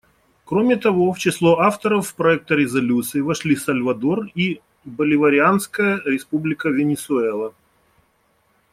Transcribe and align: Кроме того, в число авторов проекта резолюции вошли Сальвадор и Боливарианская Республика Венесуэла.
Кроме 0.45 0.77
того, 0.77 1.11
в 1.13 1.19
число 1.19 1.59
авторов 1.59 2.15
проекта 2.15 2.55
резолюции 2.55 3.19
вошли 3.19 3.55
Сальвадор 3.55 4.25
и 4.33 4.59
Боливарианская 4.83 6.01
Республика 6.05 6.69
Венесуэла. 6.69 7.53